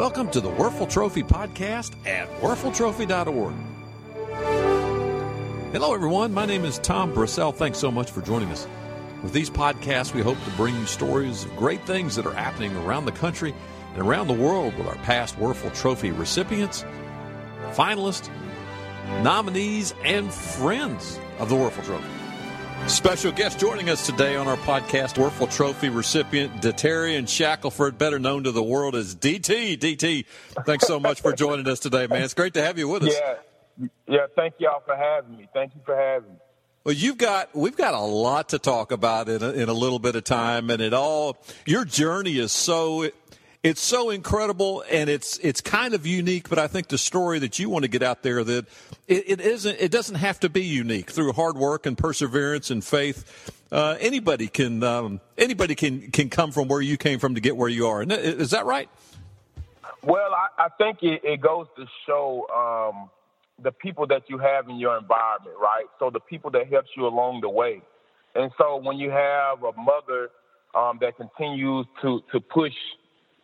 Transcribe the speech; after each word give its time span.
Welcome 0.00 0.30
to 0.30 0.40
the 0.40 0.48
Wuerffel 0.48 0.88
Trophy 0.88 1.22
podcast 1.22 1.92
at 2.06 2.26
wuerffeltrophy.org. 2.40 3.54
Hello, 5.72 5.92
everyone. 5.92 6.32
My 6.32 6.46
name 6.46 6.64
is 6.64 6.78
Tom 6.78 7.12
Brissell. 7.12 7.54
Thanks 7.54 7.76
so 7.76 7.90
much 7.90 8.10
for 8.10 8.22
joining 8.22 8.48
us. 8.48 8.66
With 9.22 9.34
these 9.34 9.50
podcasts, 9.50 10.14
we 10.14 10.22
hope 10.22 10.42
to 10.42 10.50
bring 10.52 10.74
you 10.74 10.86
stories 10.86 11.44
of 11.44 11.54
great 11.54 11.86
things 11.86 12.16
that 12.16 12.24
are 12.24 12.32
happening 12.32 12.74
around 12.78 13.04
the 13.04 13.12
country 13.12 13.54
and 13.92 14.00
around 14.00 14.28
the 14.28 14.32
world 14.32 14.74
with 14.78 14.86
our 14.86 14.96
past 15.04 15.36
Wuerffel 15.36 15.74
Trophy 15.74 16.12
recipients, 16.12 16.82
finalists, 17.72 18.30
nominees, 19.22 19.92
and 20.02 20.32
friends 20.32 21.20
of 21.38 21.50
the 21.50 21.56
Wuerffel 21.56 21.84
Trophy. 21.84 22.19
Special 22.86 23.30
guest 23.30 23.60
joining 23.60 23.88
us 23.88 24.04
today 24.04 24.36
on 24.36 24.48
our 24.48 24.56
podcast, 24.58 25.14
Wuerffel 25.14 25.50
Trophy 25.50 25.88
recipient 25.90 26.60
Deterrian 26.60 27.26
Shackelford, 27.26 27.98
better 27.98 28.18
known 28.18 28.44
to 28.44 28.52
the 28.52 28.62
world 28.62 28.96
as 28.96 29.14
DT. 29.14 29.78
DT, 29.78 30.24
thanks 30.66 30.86
so 30.86 30.98
much 30.98 31.20
for 31.20 31.32
joining 31.32 31.68
us 31.68 31.78
today, 31.78 32.06
man. 32.08 32.22
It's 32.22 32.34
great 32.34 32.54
to 32.54 32.62
have 32.62 32.78
you 32.78 32.88
with 32.88 33.04
us. 33.04 33.14
Yeah, 33.78 33.88
yeah. 34.08 34.26
Thank 34.34 34.54
y'all 34.58 34.82
for 34.84 34.96
having 34.96 35.36
me. 35.36 35.48
Thank 35.54 35.74
you 35.74 35.80
for 35.84 35.96
having 35.96 36.30
me. 36.30 36.36
Well, 36.82 36.94
you've 36.94 37.18
got 37.18 37.54
we've 37.54 37.76
got 37.76 37.94
a 37.94 38.00
lot 38.00 38.48
to 38.50 38.58
talk 38.58 38.90
about 38.90 39.28
in 39.28 39.42
a, 39.42 39.50
in 39.50 39.68
a 39.68 39.72
little 39.74 39.98
bit 39.98 40.16
of 40.16 40.24
time, 40.24 40.70
and 40.70 40.80
it 40.80 40.94
all 40.94 41.36
your 41.66 41.84
journey 41.84 42.38
is 42.38 42.52
so 42.52 43.08
it's 43.62 43.80
so 43.82 44.10
incredible 44.10 44.82
and 44.90 45.10
it's 45.10 45.38
it's 45.38 45.60
kind 45.60 45.94
of 45.94 46.06
unique. 46.06 46.48
But 46.48 46.58
I 46.58 46.66
think 46.66 46.88
the 46.88 46.98
story 46.98 47.38
that 47.40 47.58
you 47.58 47.68
want 47.68 47.84
to 47.84 47.90
get 47.90 48.02
out 48.02 48.22
there 48.22 48.42
that 48.42 48.66
it, 49.06 49.24
it 49.26 49.40
isn't 49.40 49.76
it 49.78 49.90
doesn't 49.90 50.16
have 50.16 50.40
to 50.40 50.48
be 50.48 50.64
unique 50.64 51.10
through 51.10 51.32
hard 51.32 51.56
work 51.56 51.86
and 51.86 51.96
perseverance 51.96 52.70
and 52.70 52.82
faith. 52.82 53.52
Uh, 53.70 53.96
anybody 54.00 54.48
can 54.48 54.82
um, 54.82 55.20
anybody 55.36 55.74
can 55.74 56.10
can 56.10 56.30
come 56.30 56.52
from 56.52 56.68
where 56.68 56.80
you 56.80 56.96
came 56.96 57.18
from 57.18 57.34
to 57.34 57.40
get 57.40 57.56
where 57.56 57.68
you 57.68 57.86
are. 57.86 58.02
Is 58.02 58.50
that 58.50 58.64
right? 58.66 58.88
Well, 60.02 60.32
I, 60.32 60.64
I 60.64 60.68
think 60.78 61.02
it, 61.02 61.20
it 61.24 61.40
goes 61.40 61.66
to 61.76 61.84
show. 62.06 62.46
Um, 62.48 63.10
the 63.62 63.72
people 63.72 64.06
that 64.06 64.22
you 64.26 64.38
have 64.38 64.70
in 64.70 64.78
your 64.78 64.96
environment, 64.96 65.54
right? 65.60 65.84
So 65.98 66.08
the 66.08 66.20
people 66.20 66.50
that 66.52 66.66
helps 66.72 66.88
you 66.96 67.06
along 67.06 67.42
the 67.42 67.50
way. 67.50 67.82
And 68.34 68.50
so 68.56 68.76
when 68.76 68.96
you 68.96 69.10
have 69.10 69.62
a 69.62 69.72
mother 69.78 70.30
um, 70.74 70.98
that 71.02 71.16
continues 71.16 71.86
to 72.02 72.22
to 72.32 72.40
push 72.40 72.72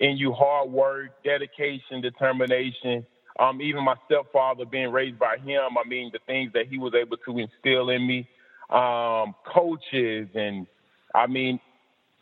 in 0.00 0.16
you 0.16 0.32
hard 0.32 0.70
work, 0.70 1.10
dedication, 1.24 2.00
determination, 2.02 3.06
um, 3.38 3.60
even 3.60 3.84
my 3.84 3.94
stepfather 4.06 4.64
being 4.64 4.90
raised 4.92 5.18
by 5.18 5.36
him, 5.38 5.62
I 5.82 5.88
mean 5.88 6.10
the 6.12 6.20
things 6.26 6.52
that 6.54 6.68
he 6.68 6.78
was 6.78 6.94
able 6.94 7.16
to 7.18 7.38
instill 7.38 7.90
in 7.90 8.06
me, 8.06 8.28
um, 8.70 9.34
coaches, 9.46 10.28
and 10.34 10.66
I 11.14 11.26
mean 11.26 11.60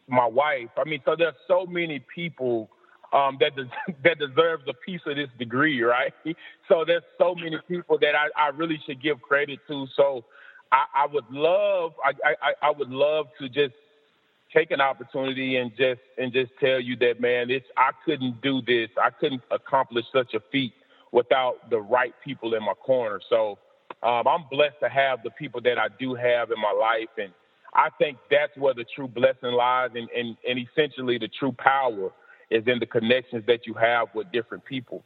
my 0.08 0.26
wife. 0.26 0.70
I 0.76 0.84
mean, 0.88 1.00
so 1.04 1.14
there's 1.16 1.34
so 1.48 1.66
many 1.66 2.04
people 2.14 2.70
um, 3.12 3.38
that 3.40 3.52
that 4.04 4.18
deserves 4.18 4.64
a 4.68 4.74
piece 4.86 5.00
of 5.06 5.16
this 5.16 5.30
degree, 5.38 5.82
right? 5.82 6.12
So 6.68 6.82
there's 6.86 7.02
so 7.18 7.34
many 7.34 7.58
people 7.68 7.98
that 8.00 8.14
I, 8.16 8.46
I 8.46 8.48
really 8.48 8.80
should 8.86 9.02
give 9.02 9.20
credit 9.20 9.58
to. 9.68 9.86
So 9.98 10.24
I, 10.72 10.84
I 10.94 11.06
would 11.12 11.26
love 11.30 11.92
I, 12.02 12.12
I, 12.42 12.68
I 12.68 12.70
would 12.70 12.88
love 12.88 13.26
to 13.40 13.48
just 13.50 13.74
take 14.54 14.70
an 14.70 14.80
opportunity 14.80 15.56
and 15.56 15.70
just 15.76 16.00
and 16.18 16.32
just 16.32 16.52
tell 16.60 16.80
you 16.80 16.96
that 16.96 17.20
man, 17.20 17.50
it's 17.50 17.66
I 17.76 17.90
couldn't 18.04 18.40
do 18.40 18.62
this. 18.62 18.88
I 19.00 19.10
couldn't 19.10 19.42
accomplish 19.50 20.04
such 20.12 20.34
a 20.34 20.40
feat 20.52 20.72
without 21.12 21.70
the 21.70 21.80
right 21.80 22.14
people 22.24 22.54
in 22.54 22.62
my 22.62 22.74
corner. 22.74 23.20
So 23.28 23.58
um, 24.02 24.26
I'm 24.26 24.44
blessed 24.50 24.80
to 24.82 24.88
have 24.88 25.22
the 25.22 25.30
people 25.30 25.60
that 25.62 25.78
I 25.78 25.88
do 25.98 26.14
have 26.14 26.50
in 26.50 26.60
my 26.60 26.72
life, 26.72 27.08
and 27.16 27.32
I 27.74 27.88
think 27.98 28.18
that's 28.30 28.56
where 28.56 28.74
the 28.74 28.84
true 28.84 29.08
blessing 29.08 29.52
lies, 29.52 29.90
and, 29.94 30.08
and, 30.10 30.36
and 30.48 30.58
essentially 30.58 31.18
the 31.18 31.28
true 31.28 31.52
power 31.52 32.12
is 32.50 32.64
in 32.66 32.78
the 32.78 32.86
connections 32.86 33.44
that 33.46 33.66
you 33.66 33.74
have 33.74 34.08
with 34.14 34.30
different 34.30 34.64
people. 34.64 35.02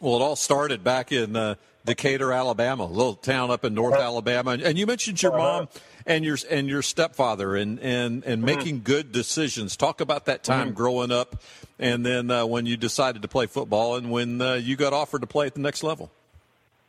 Well, 0.00 0.16
it 0.16 0.22
all 0.22 0.36
started 0.36 0.84
back 0.84 1.12
in 1.12 1.36
uh, 1.36 1.54
Decatur, 1.86 2.32
Alabama, 2.32 2.84
a 2.84 2.86
little 2.86 3.14
town 3.14 3.50
up 3.50 3.64
in 3.64 3.74
North 3.74 3.94
uh-huh. 3.94 4.02
Alabama, 4.02 4.50
and 4.52 4.78
you 4.78 4.86
mentioned 4.86 5.22
your 5.22 5.32
uh-huh. 5.32 5.58
mom 5.60 5.68
and 6.04 6.24
your 6.24 6.36
and 6.50 6.68
your 6.68 6.82
stepfather, 6.82 7.56
and 7.56 7.78
and 7.80 8.24
and 8.24 8.42
mm-hmm. 8.42 8.44
making 8.44 8.82
good 8.82 9.12
decisions. 9.12 9.76
Talk 9.76 10.00
about 10.00 10.26
that 10.26 10.44
time 10.44 10.68
mm-hmm. 10.68 10.76
growing 10.76 11.10
up, 11.10 11.40
and 11.78 12.04
then 12.04 12.30
uh, 12.30 12.44
when 12.44 12.66
you 12.66 12.76
decided 12.76 13.22
to 13.22 13.28
play 13.28 13.46
football, 13.46 13.96
and 13.96 14.10
when 14.10 14.40
uh, 14.42 14.54
you 14.54 14.76
got 14.76 14.92
offered 14.92 15.22
to 15.22 15.26
play 15.26 15.46
at 15.46 15.54
the 15.54 15.60
next 15.60 15.82
level. 15.82 16.10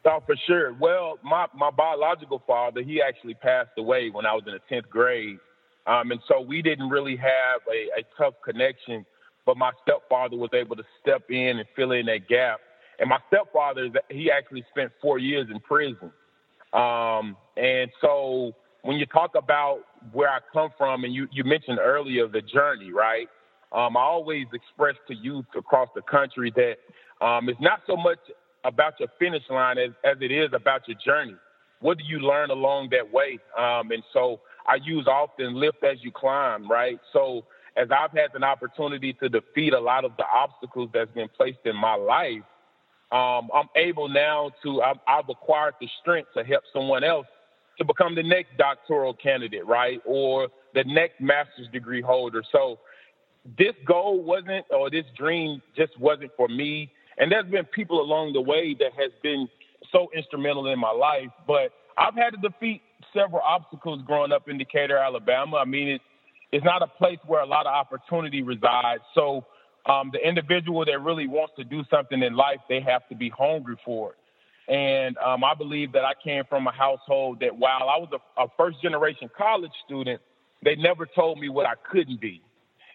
Oh, 0.04 0.22
for 0.26 0.36
sure. 0.46 0.74
Well, 0.74 1.20
my 1.24 1.48
my 1.54 1.72
biological 1.72 2.42
father, 2.46 2.82
he 2.82 3.02
actually 3.02 3.36
passed 3.36 3.72
away 3.78 4.10
when 4.10 4.26
I 4.26 4.34
was 4.34 4.44
in 4.46 4.54
the 4.54 4.62
tenth 4.68 4.90
grade, 4.90 5.40
um, 5.86 6.12
and 6.12 6.20
so 6.28 6.42
we 6.42 6.62
didn't 6.62 6.90
really 6.90 7.16
have 7.16 7.62
a, 7.72 8.02
a 8.02 8.04
tough 8.18 8.34
connection 8.44 9.06
but 9.48 9.58
my 9.58 9.72
stepfather 9.82 10.36
was 10.36 10.50
able 10.54 10.76
to 10.76 10.84
step 11.02 11.32
in 11.32 11.58
and 11.58 11.66
fill 11.74 11.94
in 11.94 12.06
that 12.08 12.28
gap. 12.28 12.60
And 13.00 13.10
my 13.10 13.20
stepfather, 13.28 13.90
he 14.10 14.32
actually 14.32 14.66
spent 14.72 14.92
four 15.02 15.20
years 15.20 15.48
in 15.52 15.60
prison. 15.60 16.12
Um, 16.74 17.38
and 17.56 17.92
so 18.02 18.54
when 18.82 18.98
you 18.98 19.06
talk 19.06 19.32
about 19.36 19.82
where 20.12 20.30
I 20.30 20.40
come 20.54 20.70
from, 20.78 21.04
and 21.04 21.14
you, 21.14 21.28
you 21.32 21.44
mentioned 21.44 21.80
earlier 21.80 22.28
the 22.28 22.42
journey, 22.42 22.92
right? 22.92 23.28
Um, 23.72 23.98
I 23.98 24.02
always 24.02 24.48
express 24.54 24.96
to 25.08 25.16
youth 25.16 25.46
across 25.56 25.90
the 25.96 26.02
country 26.02 26.54
that 26.56 27.26
um, 27.26 27.50
it's 27.50 27.60
not 27.62 27.82
so 27.86 27.98
much 27.98 28.20
about 28.64 29.00
your 29.00 29.10
finish 29.20 29.44
line 29.50 29.78
as, 29.78 29.92
as 30.04 30.18
it 30.22 30.32
is 30.32 30.50
about 30.54 30.88
your 30.88 30.98
journey. 31.06 31.36
What 31.80 31.98
do 31.98 32.04
you 32.06 32.20
learn 32.20 32.50
along 32.50 32.90
that 32.92 33.12
way? 33.12 33.40
Um, 33.58 33.92
and 33.92 34.04
so 34.14 34.40
I 34.68 34.78
use 34.84 35.08
often 35.08 35.56
lift 35.56 35.84
as 35.84 35.98
you 36.02 36.12
climb, 36.12 36.70
right? 36.70 37.00
So 37.14 37.46
as 37.76 37.90
I've 37.92 38.12
had 38.12 38.34
an 38.34 38.44
opportunity 38.44 39.14
to 39.14 39.30
defeat 39.30 39.74
a 39.74 39.80
lot 39.80 40.04
of 40.04 40.12
the 40.18 40.26
obstacles 40.26 40.90
that's 40.94 41.12
been 41.12 41.30
placed 41.38 41.60
in 41.66 41.76
my 41.76 41.96
life, 41.96 42.42
um, 43.12 43.50
I'm 43.54 43.70
able 43.76 44.10
now 44.10 44.52
to, 44.64 44.82
I've, 44.82 44.98
I've 45.08 45.30
acquired 45.30 45.76
the 45.80 45.88
strength 46.02 46.30
to 46.36 46.44
help 46.44 46.64
someone 46.74 47.04
else 47.04 47.28
to 47.78 47.86
become 47.86 48.16
the 48.16 48.24
next 48.24 48.58
doctoral 48.58 49.14
candidate, 49.14 49.66
right? 49.66 50.02
Or 50.06 50.50
the 50.74 50.84
next 50.86 51.22
master's 51.22 51.68
degree 51.72 52.02
holder. 52.02 52.44
So 52.52 52.80
this 53.58 53.74
goal 53.86 54.22
wasn't, 54.22 54.66
or 54.72 54.90
this 54.90 55.06
dream 55.18 55.62
just 55.76 55.98
wasn't 56.00 56.32
for 56.36 56.48
me. 56.48 56.92
And 57.18 57.32
there's 57.32 57.50
been 57.50 57.66
people 57.66 58.02
along 58.02 58.34
the 58.34 58.42
way 58.42 58.76
that 58.80 58.92
has 58.98 59.12
been 59.24 59.48
so 59.92 60.10
instrumental 60.16 60.68
in 60.68 60.80
my 60.80 60.92
life, 60.92 61.30
but 61.48 61.72
I've 61.98 62.16
had 62.16 62.32
to 62.32 62.50
defeat 62.50 62.82
several 63.14 63.42
obstacles 63.42 64.02
growing 64.06 64.32
up 64.32 64.50
in 64.50 64.58
Decatur, 64.58 64.98
Alabama. 64.98 65.58
I 65.58 65.66
mean, 65.66 65.88
it's, 65.88 66.04
it's 66.52 66.66
not 66.66 66.82
a 66.82 66.88
place 66.88 67.20
where 67.26 67.42
a 67.42 67.46
lot 67.46 67.66
of 67.66 67.74
opportunity 67.74 68.44
resides. 68.44 69.02
So 69.16 69.46
um, 69.88 70.12
the 70.14 70.20
individual 70.28 70.86
that 70.86 71.02
really 71.02 71.28
wants 71.28 71.54
to 71.58 71.64
do 71.64 71.84
something 71.90 72.22
in 72.22 72.36
life, 72.36 72.60
they 72.70 72.82
have 72.82 73.08
to 73.10 73.16
be 73.16 73.30
hungry 73.30 73.78
for 73.86 74.12
it. 74.12 74.18
And 74.72 75.18
um, 75.20 75.44
I 75.44 75.54
believe 75.56 75.94
that 75.94 76.04
I 76.04 76.14
came 76.22 76.44
from 76.50 76.68
a 76.68 76.72
household 76.72 77.40
that 77.40 77.58
while 77.58 77.90
I 77.90 77.98
was 77.98 78.10
a, 78.14 78.42
a 78.42 78.48
first 78.58 78.82
generation 78.82 79.30
college 79.38 79.72
student, 79.86 80.22
they 80.64 80.76
never 80.76 81.06
told 81.06 81.40
me 81.40 81.50
what 81.50 81.66
I 81.66 81.74
couldn't 81.90 82.20
be. 82.20 82.42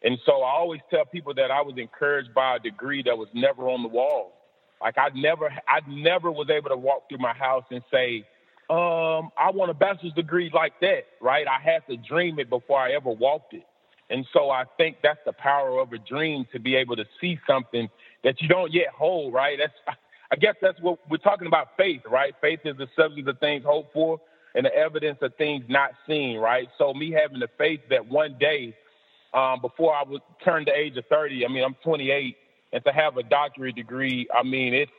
And 0.03 0.19
so 0.27 0.43
I 0.43 0.51
always 0.51 0.81
tell 0.91 1.05
people 1.07 1.35
that 1.35 1.51
I 1.51 1.63
was 1.63 1.75
encouraged 1.79 2.35
by 2.35 2.57
a 2.57 2.59
degree 2.59 3.03
that 3.05 3.17
was 3.17 3.29
never 3.35 3.69
on 3.69 3.83
the 3.83 3.89
wall. 3.89 4.33
Like 4.81 4.99
I 4.99 5.09
never, 5.15 5.47
I 5.47 5.81
never 5.89 6.31
was 6.31 6.49
able 6.51 6.71
to 6.71 6.77
walk 6.77 7.09
through 7.09 7.19
my 7.19 7.33
house 7.35 7.65
and 7.71 7.83
say, 7.91 8.25
um, 8.69 9.31
I 9.39 9.51
want 9.53 9.71
a 9.71 9.75
bachelor's 9.75 10.15
degree 10.15 10.51
like 10.55 10.73
that, 10.81 11.03
right? 11.21 11.47
I 11.47 11.63
had 11.63 11.87
to 11.89 11.97
dream 11.97 12.39
it 12.39 12.51
before 12.51 12.81
I 12.81 12.93
ever 12.93 13.11
walked 13.11 13.55
it. 13.55 13.65
And 14.11 14.27
so 14.33 14.51
I 14.51 14.65
think 14.77 14.99
that's 15.03 15.21
the 15.25 15.33
power 15.33 15.81
of 15.81 15.93
a 15.93 15.99
dream 15.99 16.47
to 16.53 16.61
be 16.61 16.77
able 16.77 16.97
to 16.97 17.05
see 17.21 17.39
something 17.47 17.89
that 18.25 18.41
you 18.43 18.49
don't 18.49 18.73
yet 18.73 18.89
hold, 18.97 19.33
right? 19.33 19.59
That's 19.59 19.97
I 20.33 20.37
guess 20.37 20.55
that's 20.63 20.81
what 20.81 20.99
we're 21.11 21.19
talking 21.19 21.47
about 21.47 21.77
faith, 21.77 22.01
right? 22.11 22.35
Faith 22.41 22.61
is 22.65 22.77
the 22.79 22.89
subject 22.97 23.29
of 23.29 23.39
things 23.39 23.65
hoped 23.65 23.93
for 23.93 24.19
and 24.55 24.65
the 24.65 24.75
evidence 24.75 25.19
of 25.21 25.35
things 25.37 25.65
not 25.69 25.91
seen, 26.07 26.39
right? 26.39 26.69
So 26.79 26.95
me 26.95 27.11
having 27.11 27.39
the 27.39 27.49
faith 27.59 27.81
that 27.91 28.07
one 28.07 28.37
day, 28.41 28.75
um, 29.35 29.61
before 29.61 29.95
I 29.95 30.03
would 30.07 30.23
turn 30.45 30.65
the 30.65 30.75
age 30.75 30.97
of 30.97 31.05
30, 31.11 31.45
I 31.45 31.49
mean, 31.49 31.65
I'm 31.65 31.77
28, 31.85 32.37
and 32.73 32.85
to 32.85 32.93
have 32.93 33.19
a 33.19 33.23
doctorate 33.23 33.77
degree, 33.77 34.27
I 34.35 34.43
mean, 34.43 34.75
it's, 34.75 34.91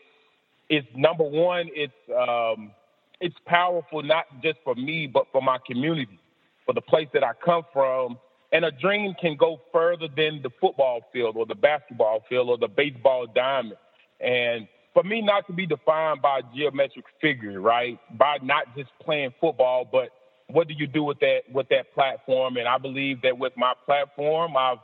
it's 0.69 0.87
number 0.95 1.23
one, 1.23 1.69
it's, 1.73 1.93
um, 2.15 2.71
it's 3.19 3.35
powerful 3.45 4.03
not 4.03 4.25
just 4.43 4.59
for 4.63 4.75
me, 4.75 5.07
but 5.07 5.25
for 5.31 5.41
my 5.41 5.57
community, 5.65 6.19
for 6.65 6.73
the 6.73 6.81
place 6.81 7.07
that 7.13 7.23
I 7.23 7.31
come 7.43 7.63
from. 7.73 8.17
And 8.53 8.63
a 8.65 8.71
dream 8.71 9.15
can 9.19 9.35
go 9.35 9.59
further 9.73 10.07
than 10.15 10.41
the 10.43 10.51
football 10.61 11.01
field 11.11 11.35
or 11.35 11.45
the 11.45 11.55
basketball 11.55 12.23
field 12.29 12.49
or 12.49 12.57
the 12.57 12.67
baseball 12.67 13.25
diamond. 13.33 13.77
And 14.21 14.67
for 14.93 15.03
me, 15.03 15.21
not 15.21 15.47
to 15.47 15.53
be 15.53 15.65
defined 15.65 16.21
by 16.21 16.39
a 16.39 16.55
geometric 16.55 17.05
figure, 17.19 17.59
right? 17.59 17.99
By 18.17 18.37
not 18.43 18.65
just 18.77 18.91
playing 19.03 19.33
football, 19.41 19.89
but 19.91 20.09
what 20.47 20.67
do 20.67 20.75
you 20.75 20.85
do 20.85 21.03
with 21.03 21.19
that 21.19 21.41
with 21.51 21.67
that 21.69 21.93
platform? 21.95 22.57
And 22.57 22.67
I 22.67 22.77
believe 22.77 23.21
that 23.23 23.37
with 23.37 23.53
my 23.57 23.73
platform, 23.85 24.55
I've 24.55 24.77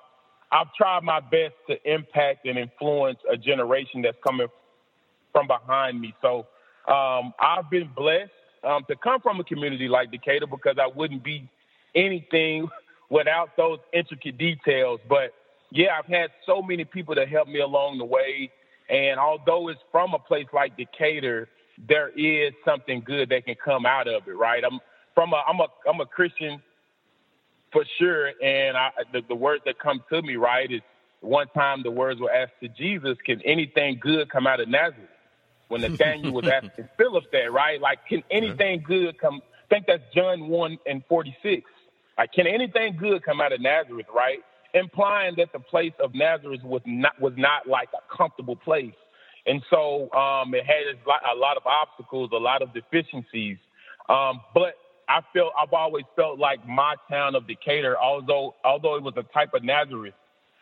I've 0.51 0.73
tried 0.73 1.03
my 1.03 1.19
best 1.19 1.53
to 1.69 1.77
impact 1.91 2.47
and 2.47 2.57
influence 2.57 3.19
a 3.31 3.37
generation 3.37 4.01
that's 4.01 4.17
coming 4.25 4.47
from 5.31 5.47
behind 5.47 6.01
me. 6.01 6.15
So 6.23 6.47
um, 6.91 7.33
I've 7.39 7.69
been 7.69 7.89
blessed 7.95 8.31
um, 8.63 8.83
to 8.89 8.95
come 8.95 9.21
from 9.21 9.39
a 9.39 9.43
community 9.43 9.87
like 9.87 10.11
Decatur 10.11 10.47
because 10.47 10.77
I 10.81 10.87
wouldn't 10.87 11.23
be 11.23 11.47
anything 11.93 12.67
without 13.09 13.55
those 13.57 13.79
intricate 13.93 14.37
details. 14.37 14.99
But 15.07 15.33
yeah, 15.71 15.97
I've 15.97 16.05
had 16.05 16.29
so 16.45 16.61
many 16.61 16.85
people 16.85 17.15
that 17.15 17.27
helped 17.29 17.49
me 17.49 17.59
along 17.59 17.97
the 17.97 18.05
way. 18.05 18.51
And 18.89 19.19
although 19.19 19.69
it's 19.69 19.79
from 19.91 20.13
a 20.13 20.19
place 20.19 20.47
like 20.53 20.75
Decatur, 20.77 21.47
there 21.87 22.09
is 22.09 22.53
something 22.65 23.01
good 23.05 23.29
that 23.29 23.45
can 23.45 23.55
come 23.63 23.85
out 23.85 24.07
of 24.07 24.27
it, 24.27 24.31
right? 24.31 24.63
I'm 24.63 24.79
from 25.13 25.33
a 25.33 25.43
I'm 25.47 25.59
a 25.59 25.67
I'm 25.87 26.01
a 26.01 26.05
Christian 26.05 26.61
for 27.71 27.85
sure, 27.99 28.31
and 28.41 28.75
I, 28.75 28.89
the, 29.13 29.21
the 29.27 29.35
words 29.35 29.63
that 29.65 29.77
come 29.79 30.01
to 30.11 30.21
me, 30.21 30.35
right, 30.37 30.71
is 30.71 30.81
one 31.21 31.47
time 31.49 31.83
the 31.83 31.91
words 31.91 32.19
were 32.19 32.31
asked 32.31 32.53
to 32.61 32.67
Jesus, 32.69 33.17
"Can 33.25 33.41
anything 33.45 33.99
good 34.01 34.29
come 34.29 34.47
out 34.47 34.59
of 34.59 34.67
Nazareth?" 34.69 35.09
When 35.67 35.81
Nathaniel 35.81 36.33
was 36.33 36.45
asking 36.47 36.89
Philip 36.97 37.25
that, 37.31 37.51
right? 37.51 37.79
Like, 37.79 37.99
can 38.07 38.23
anything 38.31 38.83
good 38.85 39.19
come? 39.19 39.41
I 39.65 39.75
think 39.75 39.85
that's 39.87 40.03
John 40.15 40.47
one 40.47 40.79
and 40.85 41.03
forty 41.07 41.35
six. 41.43 41.69
Like, 42.19 42.33
can 42.33 42.47
anything 42.47 42.97
good 42.99 43.23
come 43.23 43.39
out 43.39 43.53
of 43.53 43.61
Nazareth, 43.61 44.07
right? 44.13 44.39
Implying 44.73 45.35
that 45.37 45.53
the 45.53 45.59
place 45.59 45.93
of 46.03 46.13
Nazareth 46.13 46.61
was 46.63 46.81
not 46.85 47.19
was 47.21 47.31
not 47.37 47.65
like 47.65 47.87
a 47.93 48.15
comfortable 48.15 48.57
place, 48.57 48.93
and 49.45 49.63
so 49.69 50.11
um, 50.11 50.53
it 50.53 50.65
had 50.65 50.83
a 51.33 51.39
lot 51.39 51.55
of 51.55 51.63
obstacles, 51.65 52.29
a 52.33 52.37
lot 52.37 52.61
of 52.61 52.73
deficiencies. 52.73 53.57
Um, 54.09 54.41
but 54.53 54.75
I 55.07 55.21
felt 55.33 55.53
I've 55.59 55.71
always 55.71 56.03
felt 56.17 56.37
like 56.37 56.67
my 56.67 56.95
town 57.09 57.35
of 57.35 57.47
Decatur, 57.47 57.97
although 57.97 58.53
although 58.65 58.97
it 58.97 59.01
was 59.01 59.13
a 59.15 59.23
type 59.33 59.53
of 59.53 59.63
Nazareth, 59.63 60.13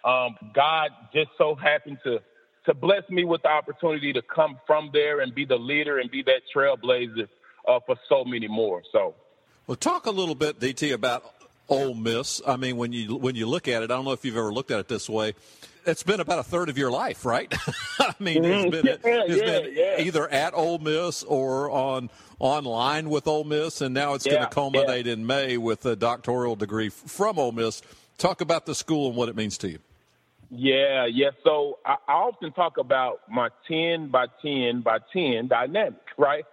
um, 0.06 0.38
God 0.53 0.92
just 1.12 1.31
so 1.39 1.56
happened 1.56 1.98
to 2.03 2.19
to 2.68 2.75
bless 2.75 3.10
me 3.10 3.25
with 3.25 3.42
the 3.42 3.50
opportunity 3.50 4.13
to 4.13 4.21
come 4.21 4.60
from 4.68 4.92
there 4.94 5.21
and 5.21 5.33
be 5.33 5.44
the 5.44 5.56
leader 5.57 5.98
and 5.98 6.12
be 6.12 6.21
that 6.21 6.42
trailblazer 6.56 7.27
uh, 7.68 7.80
for 7.88 7.95
so 8.07 8.24
many 8.24 8.48
more. 8.48 8.83
So, 8.92 9.15
well, 9.65 9.75
talk 9.75 10.06
a 10.06 10.12
little 10.12 10.36
bit, 10.36 10.60
DT, 10.60 10.94
about 10.94 11.25
Ole 11.69 11.93
Miss. 11.93 12.41
I 12.45 12.55
mean, 12.55 12.77
when 12.77 12.93
you 12.93 13.15
when 13.15 13.35
you 13.35 13.45
look 13.47 13.67
at 13.67 13.83
it, 13.83 13.91
I 13.91 13.95
don't 13.95 14.05
know 14.05 14.11
if 14.11 14.23
you've 14.25 14.37
ever 14.37 14.53
looked 14.53 14.71
at 14.71 14.79
it 14.79 14.87
this 14.87 15.09
way. 15.09 15.33
It's 15.85 16.03
been 16.03 16.19
about 16.19 16.39
a 16.39 16.43
third 16.43 16.67
of 16.67 16.77
your 16.77 16.91
life, 16.91 17.23
right? 17.23 17.53
I 17.99 18.13
mean, 18.19 18.43
it's 18.43 18.65
mm-hmm. 18.65 18.69
been, 18.69 18.87
it's 18.87 19.41
yeah, 19.41 19.59
been 19.59 19.73
yeah. 19.73 20.01
either 20.01 20.27
at 20.27 20.53
Ole 20.53 20.79
Miss 20.79 21.23
or 21.23 21.71
on 21.71 22.09
online 22.39 23.09
with 23.09 23.25
Ole 23.27 23.45
Miss, 23.45 23.81
and 23.81 23.93
now 23.93 24.13
it's 24.13 24.25
Yeah, 24.25 24.33
going 24.33 24.47
to 24.47 24.53
culminate 24.53 25.07
in 25.07 25.25
May 25.25 25.57
with 25.57 25.85
a 25.85 25.95
doctoral 25.95 26.55
degree 26.55 26.89
from 26.89 27.39
Ole 27.39 27.53
Miss. 27.53 27.81
Talk 28.17 28.41
about 28.41 28.65
the 28.65 28.75
school 28.75 29.07
and 29.07 29.15
what 29.15 29.29
it 29.29 29.35
means 29.35 29.57
to 29.59 29.69
you. 29.69 29.79
Yeah, 30.49 31.05
yeah. 31.05 31.31
So 31.43 31.79
I, 31.85 31.95
I 32.07 32.13
often 32.13 32.51
talk 32.53 32.77
about 32.77 33.21
my 33.29 33.49
10 33.67 34.09
by 34.09 34.27
10 34.41 34.81
by 34.81 34.99
10 35.13 35.47
dynamic, 35.47 36.01
right? 36.17 36.45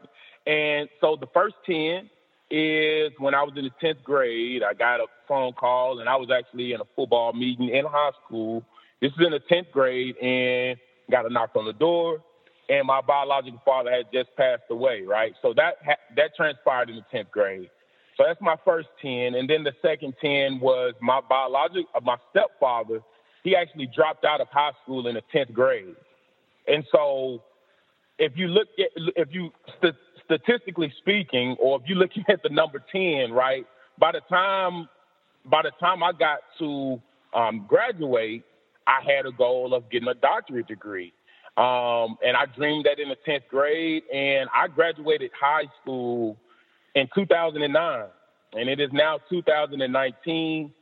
And 0.46 0.88
so 1.00 1.16
the 1.16 1.28
first 1.32 1.54
10 1.66 2.10
is 2.54 3.12
when 3.18 3.34
I 3.34 3.42
was 3.42 3.54
in 3.56 3.64
the 3.64 3.86
10th 3.86 4.02
grade, 4.04 4.62
I 4.62 4.74
got 4.74 5.00
a 5.00 5.06
phone 5.26 5.52
call 5.54 5.98
and 5.98 6.08
I 6.08 6.14
was 6.14 6.28
actually 6.30 6.72
in 6.72 6.80
a 6.80 6.84
football 6.94 7.32
meeting 7.32 7.68
in 7.70 7.84
high 7.84 8.12
school. 8.24 8.62
This 9.00 9.10
is 9.10 9.26
in 9.26 9.32
the 9.32 9.40
10th 9.50 9.72
grade 9.72 10.16
and 10.18 10.78
got 11.10 11.26
a 11.26 11.30
knock 11.30 11.50
on 11.56 11.64
the 11.64 11.72
door 11.72 12.22
and 12.68 12.86
my 12.86 13.00
biological 13.00 13.60
father 13.64 13.90
had 13.90 14.06
just 14.12 14.34
passed 14.36 14.62
away, 14.70 15.02
right? 15.02 15.34
So 15.42 15.52
that 15.54 15.74
ha- 15.84 16.00
that 16.16 16.34
transpired 16.36 16.90
in 16.90 16.96
the 16.96 17.18
10th 17.18 17.30
grade. 17.30 17.70
So 18.16 18.24
that's 18.26 18.40
my 18.40 18.56
first 18.64 18.88
10 19.02 19.34
and 19.34 19.50
then 19.50 19.64
the 19.64 19.72
second 19.82 20.14
10 20.20 20.60
was 20.60 20.94
my 21.00 21.20
biological 21.28 21.90
uh, 21.94 22.00
my 22.02 22.16
stepfather 22.30 23.00
he 23.42 23.54
actually 23.54 23.90
dropped 23.94 24.24
out 24.24 24.40
of 24.40 24.48
high 24.48 24.72
school 24.82 25.06
in 25.06 25.16
the 25.16 25.22
10th 25.34 25.52
grade. 25.52 25.96
And 26.66 26.82
so 26.90 27.42
if 28.18 28.32
you 28.36 28.46
look 28.46 28.68
at, 28.78 28.88
if 29.16 29.28
you 29.32 29.50
st- 29.78 29.94
statistically 30.24 30.92
speaking, 30.98 31.56
or 31.58 31.80
if 31.80 31.88
you're 31.88 31.98
looking 31.98 32.24
at 32.28 32.42
the 32.42 32.48
number 32.48 32.82
10, 32.92 33.32
right, 33.32 33.66
by 33.98 34.12
the 34.12 34.20
time, 34.28 34.88
by 35.44 35.62
the 35.62 35.72
time 35.80 36.02
I 36.02 36.12
got 36.12 36.40
to 36.58 37.00
um, 37.34 37.66
graduate, 37.68 38.44
I 38.86 39.00
had 39.04 39.26
a 39.26 39.32
goal 39.32 39.74
of 39.74 39.90
getting 39.90 40.08
a 40.08 40.14
doctorate 40.14 40.68
degree. 40.68 41.12
Um, 41.56 42.18
and 42.24 42.36
I 42.36 42.46
dreamed 42.56 42.86
that 42.86 42.98
in 42.98 43.08
the 43.08 43.16
10th 43.26 43.46
grade, 43.48 44.02
and 44.12 44.48
I 44.52 44.66
graduated 44.66 45.30
high 45.38 45.64
school 45.80 46.36
in 46.94 47.08
2009, 47.14 48.06
and 48.54 48.68
it 48.68 48.80
is 48.80 48.90
now 48.92 49.20
2019. 49.30 50.72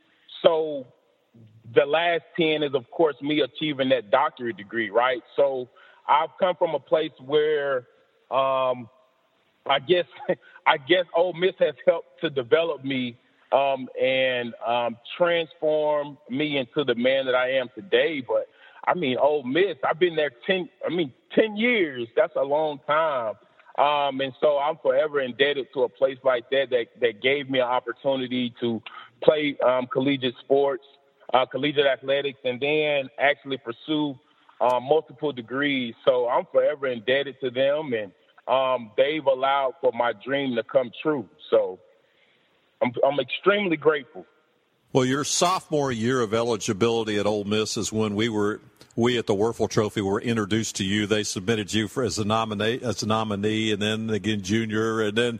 So 0.41 0.87
the 1.75 1.85
last 1.85 2.23
10 2.39 2.63
is, 2.63 2.73
of 2.73 2.89
course, 2.89 3.15
me 3.21 3.41
achieving 3.41 3.89
that 3.89 4.09
doctorate 4.09 4.57
degree, 4.57 4.89
right? 4.89 5.21
So 5.35 5.69
I've 6.07 6.29
come 6.39 6.55
from 6.55 6.73
a 6.73 6.79
place 6.79 7.11
where 7.23 7.87
um, 8.31 8.89
I 9.69 9.79
guess 9.79 10.05
I 10.67 10.77
guess 10.77 11.05
Ole 11.15 11.33
Miss 11.33 11.53
has 11.59 11.75
helped 11.85 12.21
to 12.21 12.29
develop 12.29 12.83
me 12.83 13.17
um, 13.51 13.87
and 14.01 14.53
um, 14.65 14.97
transform 15.17 16.17
me 16.29 16.57
into 16.57 16.83
the 16.83 16.95
man 16.95 17.25
that 17.25 17.35
I 17.35 17.51
am 17.51 17.69
today. 17.75 18.23
But 18.25 18.47
I 18.85 18.93
mean, 18.93 19.17
Ole 19.17 19.43
Miss, 19.43 19.77
I've 19.87 19.99
been 19.99 20.15
there 20.15 20.31
ten. 20.45 20.69
I 20.85 20.93
mean, 20.93 21.13
ten 21.35 21.55
years. 21.55 22.07
That's 22.15 22.35
a 22.35 22.43
long 22.43 22.79
time. 22.87 23.35
Um, 23.77 24.21
and 24.21 24.33
so 24.39 24.59
I'm 24.59 24.77
forever 24.83 25.19
indebted 25.19 25.67
to 25.73 25.83
a 25.83 25.89
place 25.89 26.19
like 26.23 26.47
that 26.51 26.67
that, 26.69 26.85
that 27.01 27.23
gave 27.23 27.49
me 27.49 27.57
an 27.57 27.65
opportunity 27.65 28.53
to 28.59 28.79
play 29.23 29.57
um, 29.65 29.87
collegiate 29.91 30.35
sports, 30.43 30.83
uh, 31.33 31.47
collegiate 31.47 31.87
athletics, 31.87 32.37
and 32.43 32.61
then 32.61 33.09
actually 33.17 33.57
pursue 33.57 34.13
um, 34.61 34.83
multiple 34.83 35.31
degrees. 35.31 35.95
So 36.05 36.29
I'm 36.29 36.45
forever 36.51 36.85
indebted 36.85 37.39
to 37.41 37.49
them, 37.49 37.93
and 37.93 38.11
um, 38.47 38.91
they've 38.97 39.25
allowed 39.25 39.73
for 39.81 39.91
my 39.93 40.13
dream 40.25 40.55
to 40.55 40.63
come 40.63 40.91
true. 41.01 41.27
So 41.49 41.79
I'm, 42.81 42.91
I'm 43.05 43.19
extremely 43.19 43.77
grateful. 43.77 44.25
Well, 44.91 45.05
your 45.05 45.23
sophomore 45.23 45.91
year 45.91 46.21
of 46.21 46.33
eligibility 46.33 47.17
at 47.17 47.25
Ole 47.25 47.45
Miss 47.45 47.77
is 47.77 47.91
when 47.91 48.15
we 48.15 48.29
were 48.29 48.61
we 48.95 49.17
at 49.17 49.25
the 49.25 49.33
Wuerffel 49.33 49.67
Trophy 49.67 50.01
were 50.01 50.21
introduced 50.21 50.75
to 50.75 50.83
you. 50.83 51.07
They 51.07 51.23
submitted 51.23 51.73
you 51.73 51.87
for 51.87 52.03
as 52.03 52.19
a 52.19 52.25
nominee, 52.25 52.79
as 52.83 53.01
a 53.01 53.07
nominee, 53.07 53.71
and 53.71 53.81
then 53.81 54.11
again 54.11 54.41
junior, 54.41 55.01
and 55.01 55.17
then 55.17 55.39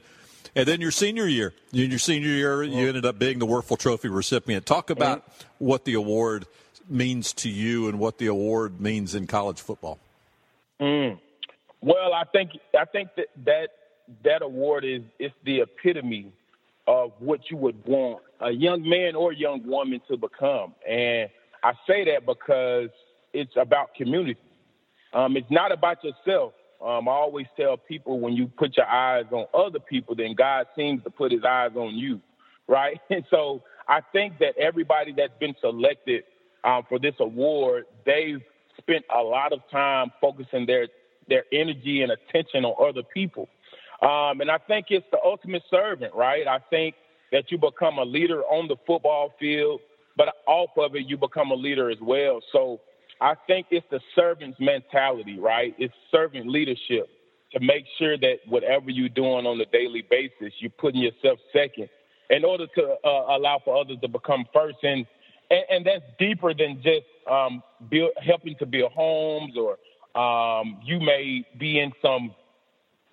and 0.55 0.67
then 0.67 0.81
your 0.81 0.91
senior 0.91 1.27
year. 1.27 1.53
In 1.71 1.89
your 1.89 1.99
senior 1.99 2.29
year, 2.29 2.63
you 2.63 2.87
ended 2.87 3.05
up 3.05 3.19
being 3.19 3.39
the 3.39 3.45
Wuerffel 3.45 3.77
Trophy 3.77 4.09
recipient. 4.09 4.65
Talk 4.65 4.89
about 4.89 5.23
what 5.59 5.85
the 5.85 5.93
award 5.93 6.45
means 6.89 7.33
to 7.33 7.49
you 7.49 7.87
and 7.87 7.99
what 7.99 8.17
the 8.17 8.27
award 8.27 8.81
means 8.81 9.15
in 9.15 9.27
college 9.27 9.61
football. 9.61 9.99
Mm. 10.81 11.19
Well, 11.83 12.13
I 12.13 12.23
think 12.31 12.51
I 12.79 12.85
think 12.85 13.09
that 13.17 13.27
that 13.45 13.67
that 14.23 14.41
award 14.41 14.85
is 14.85 15.01
it's 15.19 15.35
the 15.43 15.59
epitome 15.59 16.31
of 16.87 17.11
what 17.19 17.41
you 17.51 17.57
would 17.57 17.85
want 17.85 18.23
a 18.39 18.51
young 18.51 18.87
man 18.87 19.15
or 19.15 19.33
young 19.33 19.67
woman 19.67 19.99
to 20.09 20.15
become, 20.15 20.75
and 20.89 21.29
I 21.61 21.73
say 21.85 22.05
that 22.05 22.25
because 22.25 22.89
it's 23.33 23.51
about 23.57 23.95
community. 23.95 24.39
Um, 25.13 25.35
it's 25.35 25.51
not 25.51 25.73
about 25.73 25.97
yourself. 26.05 26.53
Um, 26.81 27.09
I 27.09 27.11
always 27.11 27.47
tell 27.57 27.75
people 27.75 28.19
when 28.21 28.33
you 28.33 28.47
put 28.47 28.77
your 28.77 28.87
eyes 28.87 29.25
on 29.31 29.45
other 29.53 29.79
people, 29.79 30.15
then 30.15 30.35
God 30.35 30.67
seems 30.77 31.03
to 31.03 31.09
put 31.09 31.33
His 31.33 31.43
eyes 31.43 31.71
on 31.75 31.95
you, 31.95 32.21
right? 32.67 32.97
And 33.09 33.25
so 33.29 33.61
I 33.89 33.99
think 34.13 34.39
that 34.39 34.57
everybody 34.57 35.13
that's 35.15 35.37
been 35.37 35.55
selected 35.59 36.23
um, 36.63 36.83
for 36.87 36.97
this 36.97 37.15
award, 37.19 37.85
they've 38.05 38.41
spent 38.77 39.03
a 39.13 39.21
lot 39.21 39.51
of 39.51 39.59
time 39.69 40.11
focusing 40.21 40.65
their 40.65 40.87
their 41.27 41.43
energy 41.51 42.01
and 42.01 42.11
attention 42.11 42.65
on 42.65 42.75
other 42.87 43.03
people. 43.13 43.49
Um, 44.01 44.41
and 44.41 44.51
I 44.51 44.57
think 44.57 44.87
it's 44.89 45.05
the 45.11 45.19
ultimate 45.23 45.63
servant, 45.69 46.13
right? 46.13 46.47
I 46.47 46.59
think 46.69 46.95
that 47.31 47.51
you 47.51 47.57
become 47.57 47.97
a 47.97 48.03
leader 48.03 48.41
on 48.43 48.67
the 48.67 48.75
football 48.85 49.33
field, 49.39 49.79
but 50.17 50.27
off 50.47 50.69
of 50.77 50.95
it, 50.95 51.05
you 51.07 51.17
become 51.17 51.51
a 51.51 51.55
leader 51.55 51.89
as 51.89 51.97
well. 52.01 52.41
So 52.51 52.81
I 53.21 53.35
think 53.47 53.67
it's 53.71 53.85
the 53.89 54.01
servant's 54.15 54.59
mentality, 54.59 55.39
right? 55.39 55.73
It's 55.77 55.93
servant 56.11 56.47
leadership 56.47 57.07
to 57.53 57.59
make 57.59 57.85
sure 57.97 58.17
that 58.17 58.39
whatever 58.47 58.89
you're 58.89 59.09
doing 59.09 59.45
on 59.45 59.61
a 59.61 59.65
daily 59.65 60.05
basis, 60.09 60.53
you're 60.59 60.71
putting 60.71 61.01
yourself 61.01 61.39
second 61.53 61.89
in 62.29 62.43
order 62.43 62.67
to 62.75 62.95
uh, 63.05 63.37
allow 63.37 63.61
for 63.63 63.79
others 63.79 63.97
to 64.01 64.07
become 64.07 64.45
first. 64.53 64.77
And, 64.83 65.05
and, 65.49 65.63
and 65.69 65.85
that's 65.85 66.03
deeper 66.19 66.53
than 66.53 66.81
just 66.83 67.05
um, 67.29 67.63
build, 67.89 68.11
helping 68.25 68.55
to 68.57 68.65
build 68.65 68.91
homes 68.91 69.55
or 69.57 69.77
um, 70.15 70.79
you 70.83 70.99
may 70.99 71.45
be 71.57 71.79
in 71.79 71.91
some 72.01 72.35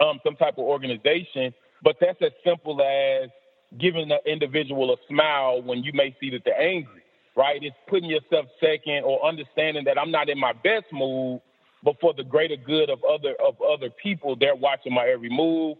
um, 0.01 0.19
some 0.25 0.37
type 0.37 0.55
of 0.55 0.65
organization, 0.65 1.53
but 1.83 1.97
that's 2.01 2.21
as 2.23 2.33
simple 2.45 2.81
as 2.81 3.29
giving 3.79 4.11
an 4.11 4.19
individual 4.27 4.93
a 4.93 4.97
smile 5.09 5.63
when 5.63 5.83
you 5.83 5.93
may 5.93 6.17
see 6.21 6.31
that 6.31 6.43
they're 6.45 6.61
angry, 6.61 7.03
right? 7.37 7.63
It's 7.63 7.77
putting 7.89 8.09
yourself 8.09 8.47
second 8.61 9.05
or 9.05 9.25
understanding 9.25 9.85
that 9.85 9.99
I'm 9.99 10.11
not 10.11 10.29
in 10.29 10.39
my 10.39 10.53
best 10.53 10.87
mood, 10.93 11.41
but 11.85 11.97
for 12.01 12.15
the 12.15 12.25
greater 12.25 12.57
good 12.57 12.91
of 12.91 13.05
other 13.05 13.35
of 13.45 13.57
other 13.63 13.91
people, 14.03 14.37
they're 14.37 14.57
watching 14.57 14.95
my 14.95 15.07
every 15.07 15.31
move. 15.31 15.77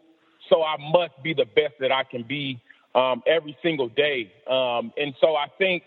So 0.49 0.63
I 0.63 0.77
must 0.93 1.23
be 1.23 1.35
the 1.35 1.45
best 1.45 1.75
that 1.81 1.93
I 1.93 2.05
can 2.05 2.23
be 2.23 2.61
um, 2.95 3.23
every 3.27 3.57
single 3.63 3.89
day. 3.89 4.33
Um, 4.49 4.93
and 4.97 5.15
so 5.21 5.37
I 5.37 5.47
think 5.59 5.83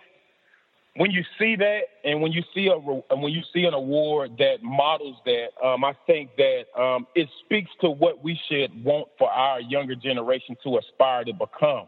when 0.96 1.12
you 1.12 1.24
see 1.40 1.56
that, 1.56 1.82
and 2.04 2.22
when 2.22 2.32
you 2.32 2.44
see 2.54 2.68
a 2.68 2.78
when 2.78 3.34
you 3.34 3.42
see 3.54 3.66
an 3.66 3.74
award 3.74 4.38
that 4.38 4.58
models 4.62 5.18
that, 5.26 5.50
um, 5.66 5.84
I 5.84 5.94
think 6.06 6.32
that 6.38 6.66
um, 6.80 7.08
it 7.16 7.30
speaks 7.46 7.72
to 7.82 7.90
what 7.90 8.24
we 8.24 8.40
should 8.50 8.84
want 8.84 9.08
for 9.18 9.30
our 9.32 9.60
younger 9.62 9.96
generation 9.96 10.56
to 10.64 10.78
aspire 10.78 11.24
to 11.26 11.34
become. 11.34 11.88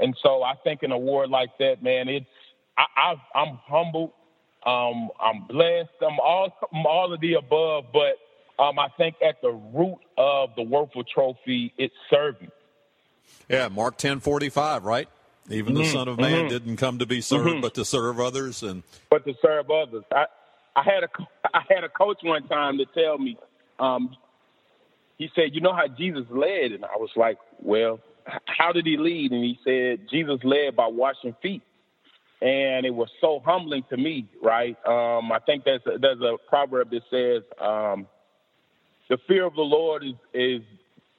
And 0.00 0.16
so 0.22 0.42
I 0.42 0.54
think 0.64 0.82
an 0.82 0.92
award 0.92 1.30
like 1.30 1.50
that, 1.58 1.82
man, 1.82 2.08
it's 2.08 2.26
I, 2.76 3.14
I'm 3.34 3.58
humbled 3.66 4.12
Um, 4.66 5.10
I'm 5.20 5.46
blessed. 5.46 5.90
I'm 6.02 6.18
all 6.20 6.52
I'm 6.72 6.86
all 6.86 7.12
of 7.14 7.20
the 7.20 7.34
above, 7.34 7.86
but 7.92 8.18
um, 8.62 8.78
I 8.78 8.88
think 8.98 9.16
at 9.26 9.40
the 9.40 9.52
root 9.52 9.98
of 10.18 10.50
the 10.56 10.62
Wuerffel 10.62 11.06
Trophy, 11.08 11.72
it's 11.78 11.94
serving. 12.10 12.50
Yeah, 13.48 13.68
Mark 13.68 13.96
ten 13.96 14.20
forty 14.20 14.50
five, 14.50 14.84
right? 14.84 15.08
Even 15.50 15.74
mm-hmm. 15.74 15.82
the 15.82 15.88
Son 15.88 16.08
of 16.08 16.18
Man 16.18 16.32
mm-hmm. 16.32 16.48
didn't 16.48 16.76
come 16.76 16.98
to 16.98 17.06
be 17.06 17.20
served, 17.20 17.48
mm-hmm. 17.48 17.60
but 17.60 17.74
to 17.74 17.84
serve 17.84 18.20
others, 18.20 18.62
and 18.62 18.82
but 19.10 19.24
to 19.26 19.34
serve 19.42 19.70
others. 19.70 20.04
I 20.12 20.26
I 20.76 20.82
had 20.82 21.04
a 21.04 21.08
I 21.52 21.62
had 21.68 21.84
a 21.84 21.88
coach 21.88 22.18
one 22.22 22.46
time 22.48 22.78
to 22.78 22.86
tell 22.86 23.18
me. 23.18 23.36
Um, 23.78 24.16
he 25.18 25.30
said, 25.34 25.50
"You 25.52 25.60
know 25.60 25.74
how 25.74 25.88
Jesus 25.88 26.24
led," 26.30 26.72
and 26.72 26.84
I 26.84 26.96
was 26.96 27.10
like, 27.16 27.38
"Well, 27.60 28.00
how 28.46 28.72
did 28.72 28.86
he 28.86 28.96
lead?" 28.96 29.32
And 29.32 29.44
he 29.44 29.58
said, 29.64 30.08
"Jesus 30.10 30.40
led 30.44 30.76
by 30.76 30.86
washing 30.86 31.34
feet." 31.42 31.62
and 32.42 32.86
it 32.86 32.94
was 32.94 33.10
so 33.20 33.42
humbling 33.44 33.84
to 33.90 33.96
me, 33.96 34.26
right? 34.42 34.76
Um, 34.86 35.30
I 35.30 35.38
think 35.44 35.64
there's 35.64 35.82
a, 35.86 35.98
there's 35.98 36.20
a 36.20 36.36
proverb 36.48 36.90
that 36.90 37.02
says, 37.10 37.42
um, 37.60 38.06
"The 39.08 39.18
fear 39.28 39.44
of 39.44 39.54
the 39.54 39.62
Lord 39.62 40.04
is 40.04 40.14
is 40.32 40.62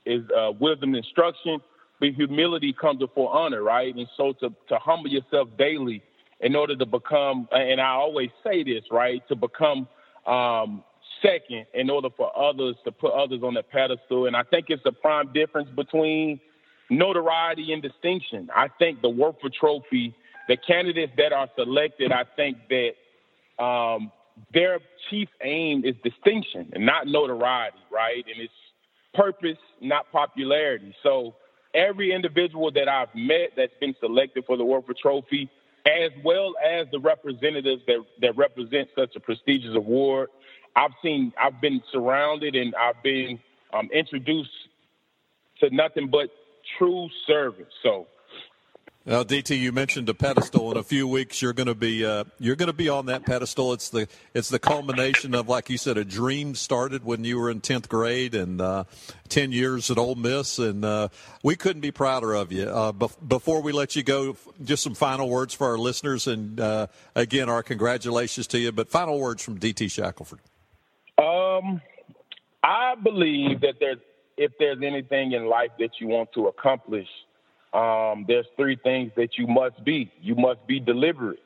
is 0.06 0.24
uh, 0.32 0.52
wisdom 0.60 0.90
and 0.90 0.98
instruction, 0.98 1.60
but 2.02 2.10
humility 2.10 2.74
comes 2.74 3.00
before 3.00 3.34
honor, 3.34 3.64
right?" 3.64 3.96
And 3.96 4.08
so 4.18 4.34
to 4.42 4.50
to 4.68 4.78
humble 4.80 5.10
yourself 5.10 5.48
daily 5.58 6.04
in 6.42 6.58
order 6.58 6.76
to 6.76 6.86
become, 6.86 7.48
and 7.54 7.80
I 7.80 7.92
always 7.92 8.32
say 8.44 8.64
this, 8.64 8.84
right, 8.92 9.26
to 9.30 9.36
become 9.38 9.88
um, 10.28 10.84
second 11.22 11.68
in 11.74 11.90
order 11.90 12.10
for 12.18 12.36
others 12.38 12.76
to 12.84 12.92
put 12.92 13.14
others 13.14 13.42
on 13.44 13.54
the 13.54 13.64
pedestal. 13.64 14.26
And 14.26 14.36
I 14.36 14.44
think 14.44 14.66
it's 14.68 14.84
the 14.84 14.92
prime 14.92 15.32
difference 15.32 15.70
between 15.76 16.42
notoriety 16.90 17.72
and 17.72 17.82
distinction. 17.82 18.50
I 18.54 18.68
think 18.68 19.02
the 19.02 19.10
Wuerffel 19.10 19.54
Trophy 19.54 20.14
the 20.52 20.58
candidates 20.58 21.14
that 21.18 21.32
are 21.32 21.48
selected, 21.56 22.12
I 22.12 22.26
think 22.36 22.58
that 22.70 23.64
um, 23.64 24.12
their 24.54 24.80
chief 25.10 25.30
aim 25.42 25.86
is 25.86 25.96
distinction 26.04 26.72
and 26.74 26.86
not 26.86 27.08
notoriety, 27.08 27.78
right? 27.92 28.26
And 28.28 28.44
it's 28.44 28.54
purpose, 29.14 29.58
not 29.80 30.12
popularity. 30.12 30.94
So 31.04 31.36
every 31.74 32.14
individual 32.14 32.72
that 32.72 32.88
I've 32.88 33.14
met 33.16 33.52
that's 33.56 33.74
been 33.80 33.96
selected 34.00 34.46
for 34.46 34.58
the 34.58 34.64
Wuerffel 34.64 34.98
Trophy, 34.98 35.50
as 35.86 36.12
well 36.24 36.54
as 36.64 36.88
the 36.92 37.00
representatives 37.00 37.82
that, 37.88 38.04
that 38.22 38.36
represent 38.38 38.90
such 38.96 39.16
a 39.16 39.20
prestigious 39.20 39.76
award, 39.76 40.30
I've 40.76 40.92
seen, 41.04 41.34
I've 41.42 41.60
been 41.60 41.82
surrounded 41.92 42.56
and 42.56 42.74
I've 42.76 43.02
been 43.04 43.40
um, 43.74 43.90
introduced 43.94 44.50
to 45.60 45.74
nothing 45.74 46.10
but 46.10 46.30
true 46.78 47.10
service. 47.28 47.74
So 47.84 48.08
now, 49.04 49.24
DT, 49.24 49.58
you 49.58 49.72
mentioned 49.72 50.10
a 50.10 50.14
pedestal. 50.14 50.72
In 50.72 50.78
a 50.78 50.84
few 50.84 51.08
weeks, 51.08 51.42
you're 51.42 51.54
going 51.54 51.68
to 51.68 51.74
be 51.74 52.06
uh, 52.06 52.26
you're 52.38 52.56
going 52.56 52.68
to 52.68 52.74
be 52.74 52.88
on 52.88 53.08
that 53.08 53.26
pedestal. 53.26 53.74
It's 53.74 53.90
the 53.90 54.08
it's 54.36 54.50
the 54.50 54.60
culmination 54.60 55.34
of, 55.34 55.50
like 55.50 55.72
you 55.72 55.80
said, 55.80 55.98
a 55.98 56.06
dream 56.06 56.54
started 56.54 57.04
when 57.04 57.24
you 57.24 57.40
were 57.40 57.50
in 57.50 57.62
tenth 57.62 57.90
grade 57.90 58.36
and 58.36 58.62
uh, 58.62 58.84
ten 59.28 59.52
years 59.52 59.90
at 59.90 59.98
Ole 59.98 60.14
Miss, 60.14 60.60
and 60.60 60.86
uh, 60.86 61.08
we 61.42 61.56
couldn't 61.56 61.82
be 61.82 61.90
prouder 61.90 62.36
of 62.36 62.52
you. 62.52 62.66
Uh, 62.66 62.92
before 62.92 63.64
we 63.64 63.72
let 63.72 63.96
you 63.96 64.04
go, 64.04 64.38
just 64.64 64.84
some 64.84 64.94
final 64.94 65.28
words 65.28 65.56
for 65.56 65.66
our 65.66 65.80
listeners, 65.80 66.28
and 66.28 66.60
uh, 66.60 66.86
again, 67.16 67.50
our 67.50 67.64
congratulations 67.64 68.46
to 68.48 68.60
you. 68.60 68.72
But 68.72 68.92
final 68.92 69.20
words 69.20 69.42
from 69.44 69.58
DT 69.58 69.90
Shackelford. 69.90 70.42
Um, 71.18 71.82
I 72.64 72.94
believe 73.02 73.62
that 73.62 73.76
there's 73.80 73.98
if 74.38 74.52
there's 74.60 74.84
anything 74.84 75.32
in 75.32 75.48
life 75.48 75.72
that 75.80 76.00
you 76.00 76.08
want 76.08 76.32
to 76.34 76.48
accomplish 76.48 77.08
um, 77.74 78.26
there's 78.28 78.46
three 78.58 78.78
things 78.84 79.12
that 79.16 79.38
you 79.38 79.48
must 79.48 79.84
be. 79.84 80.12
You 80.22 80.36
must 80.36 80.66
be 80.68 80.80
deliberate. 80.80 81.40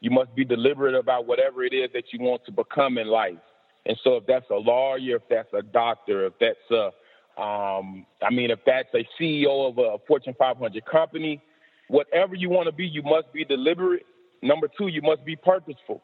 You 0.00 0.10
must 0.10 0.34
be 0.34 0.44
deliberate 0.44 0.94
about 0.94 1.26
whatever 1.26 1.64
it 1.64 1.72
is 1.72 1.90
that 1.94 2.12
you 2.12 2.20
want 2.20 2.44
to 2.46 2.52
become 2.52 2.98
in 2.98 3.08
life. 3.08 3.38
And 3.86 3.96
so, 4.04 4.16
if 4.16 4.26
that's 4.26 4.48
a 4.50 4.54
lawyer, 4.54 5.16
if 5.16 5.22
that's 5.28 5.52
a 5.52 5.62
doctor, 5.62 6.26
if 6.26 6.34
that's 6.40 6.70
a, 6.70 7.40
um, 7.40 8.06
I 8.22 8.30
mean, 8.30 8.50
if 8.50 8.60
that's 8.66 8.88
a 8.94 9.06
CEO 9.20 9.68
of 9.68 9.78
a 9.78 9.98
Fortune 10.06 10.34
500 10.38 10.84
company, 10.86 11.42
whatever 11.88 12.34
you 12.34 12.50
want 12.50 12.66
to 12.66 12.72
be, 12.72 12.86
you 12.86 13.02
must 13.02 13.32
be 13.32 13.44
deliberate. 13.44 14.06
Number 14.42 14.68
two, 14.78 14.88
you 14.88 15.02
must 15.02 15.24
be 15.24 15.36
purposeful. 15.36 16.02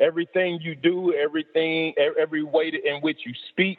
Everything 0.00 0.58
you 0.60 0.74
do, 0.74 1.14
everything, 1.14 1.94
every 2.20 2.42
way 2.42 2.72
in 2.84 3.00
which 3.00 3.18
you 3.24 3.32
speak, 3.50 3.78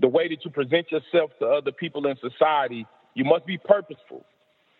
the 0.00 0.08
way 0.08 0.28
that 0.28 0.44
you 0.44 0.50
present 0.50 0.90
yourself 0.90 1.30
to 1.38 1.46
other 1.46 1.70
people 1.70 2.06
in 2.06 2.16
society, 2.18 2.86
you 3.14 3.24
must 3.24 3.46
be 3.46 3.58
purposeful. 3.58 4.24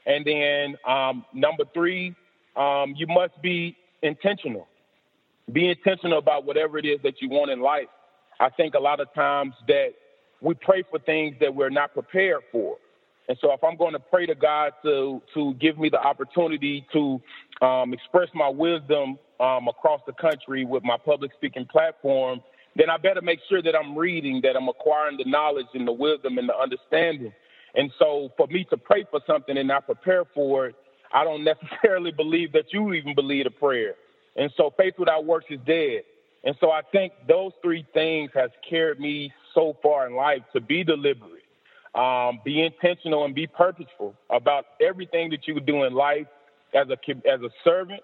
And 0.06 0.24
then 0.24 0.76
um, 0.86 1.24
number 1.32 1.64
three, 1.72 2.14
um, 2.56 2.94
you 2.96 3.06
must 3.06 3.40
be 3.42 3.76
intentional. 4.02 4.66
Be 5.52 5.68
intentional 5.68 6.18
about 6.18 6.44
whatever 6.44 6.78
it 6.78 6.86
is 6.86 7.00
that 7.02 7.20
you 7.20 7.28
want 7.28 7.50
in 7.50 7.60
life. 7.60 7.88
I 8.40 8.50
think 8.50 8.74
a 8.74 8.80
lot 8.80 9.00
of 9.00 9.12
times 9.14 9.54
that 9.68 9.90
we 10.40 10.54
pray 10.54 10.84
for 10.90 10.98
things 10.98 11.36
that 11.40 11.54
we're 11.54 11.70
not 11.70 11.94
prepared 11.94 12.42
for. 12.52 12.76
And 13.28 13.38
so 13.40 13.52
if 13.52 13.64
I'm 13.64 13.76
going 13.76 13.92
to 13.92 13.98
pray 13.98 14.26
to 14.26 14.34
God 14.34 14.72
to 14.82 15.22
to 15.32 15.54
give 15.54 15.78
me 15.78 15.88
the 15.88 16.00
opportunity 16.00 16.86
to 16.92 17.20
um, 17.62 17.94
express 17.94 18.28
my 18.34 18.48
wisdom 18.48 19.18
um, 19.40 19.68
across 19.68 20.02
the 20.06 20.12
country 20.12 20.64
with 20.66 20.84
my 20.84 20.98
public 21.02 21.32
speaking 21.34 21.66
platform, 21.66 22.40
then 22.76 22.90
I 22.90 22.98
better 22.98 23.22
make 23.22 23.40
sure 23.48 23.62
that 23.62 23.74
I'm 23.74 23.96
reading, 23.96 24.40
that 24.42 24.56
I'm 24.56 24.68
acquiring 24.68 25.16
the 25.16 25.24
knowledge 25.24 25.66
and 25.72 25.88
the 25.88 25.92
wisdom 25.92 26.36
and 26.36 26.48
the 26.48 26.56
understanding 26.56 27.32
and 27.74 27.90
so 27.98 28.30
for 28.36 28.46
me 28.46 28.64
to 28.70 28.76
pray 28.76 29.04
for 29.10 29.20
something 29.26 29.56
and 29.56 29.68
not 29.68 29.86
prepare 29.86 30.24
for 30.34 30.66
it, 30.66 30.76
I 31.12 31.24
don't 31.24 31.44
necessarily 31.52 32.12
believe 32.12 32.52
that 32.52 32.72
you 32.72 32.92
even 32.92 33.14
believe 33.14 33.46
a 33.46 33.50
prayer. 33.50 33.94
And 34.36 34.50
so 34.56 34.72
faith 34.76 34.94
without 34.98 35.24
works 35.24 35.46
is 35.50 35.60
dead. 35.66 36.02
And 36.44 36.54
so 36.60 36.70
I 36.70 36.82
think 36.92 37.12
those 37.26 37.52
three 37.62 37.86
things 37.94 38.30
has 38.34 38.50
carried 38.68 39.00
me 39.00 39.32
so 39.54 39.76
far 39.82 40.06
in 40.06 40.14
life 40.14 40.42
to 40.52 40.60
be 40.60 40.84
deliberate, 40.84 41.44
um, 41.94 42.40
be 42.44 42.62
intentional, 42.62 43.24
and 43.24 43.34
be 43.34 43.46
purposeful 43.46 44.14
about 44.30 44.64
everything 44.80 45.30
that 45.30 45.46
you 45.46 45.58
do 45.60 45.84
in 45.84 45.94
life 45.94 46.26
as 46.74 46.88
a 46.88 46.96
as 47.26 47.40
a 47.40 47.50
servant, 47.62 48.02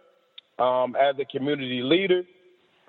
um, 0.59 0.97
as 0.97 1.17
a 1.19 1.25
community 1.25 1.83
leader, 1.83 2.23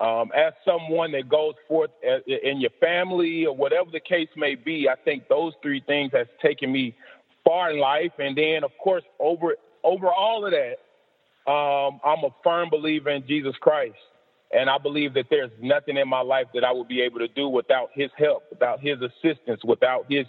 um, 0.02 0.32
as 0.34 0.52
someone 0.64 1.12
that 1.12 1.28
goes 1.28 1.54
forth 1.68 1.90
in 2.26 2.60
your 2.60 2.72
family 2.80 3.46
or 3.46 3.54
whatever 3.54 3.88
the 3.92 4.00
case 4.00 4.28
may 4.36 4.56
be, 4.56 4.88
I 4.88 4.96
think 5.04 5.28
those 5.28 5.52
three 5.62 5.80
things 5.86 6.10
has 6.12 6.26
taken 6.42 6.72
me 6.72 6.96
far 7.44 7.70
in 7.70 7.78
life. 7.78 8.10
And 8.18 8.36
then, 8.36 8.64
of 8.64 8.72
course, 8.82 9.04
over 9.20 9.54
over 9.84 10.08
all 10.08 10.44
of 10.44 10.52
that, 10.52 11.50
um, 11.50 12.00
I'm 12.04 12.24
a 12.24 12.34
firm 12.42 12.68
believer 12.68 13.10
in 13.10 13.24
Jesus 13.28 13.54
Christ, 13.60 13.94
and 14.50 14.68
I 14.68 14.76
believe 14.78 15.14
that 15.14 15.26
there's 15.30 15.52
nothing 15.60 15.96
in 15.96 16.08
my 16.08 16.20
life 16.20 16.46
that 16.54 16.64
I 16.64 16.72
would 16.72 16.88
be 16.88 17.00
able 17.00 17.20
to 17.20 17.28
do 17.28 17.48
without 17.48 17.90
His 17.94 18.10
help, 18.18 18.42
without 18.50 18.80
His 18.80 18.98
assistance, 19.00 19.60
without 19.64 20.06
His 20.10 20.26